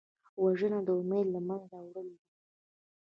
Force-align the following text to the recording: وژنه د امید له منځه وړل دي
وژنه 0.43 0.79
د 0.87 0.89
امید 0.99 1.27
له 1.33 1.39
منځه 1.47 1.75
وړل 1.81 2.07
دي 2.17 2.25